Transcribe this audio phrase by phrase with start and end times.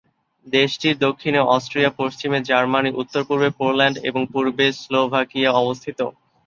[0.47, 5.99] দেশটির দক্ষিণে অস্ট্রিয়া, পশ্চিমে জার্মানি, উত্তর-পূর্বে পোল্যান্ড এবং পূর্বে স্লোভাকিয়া অবস্থিত।